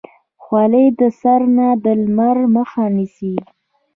[0.43, 3.35] خولۍ د سر نه د لمر مخه نیسي.